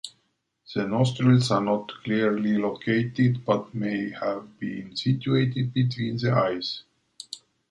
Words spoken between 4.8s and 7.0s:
situated between the eyes.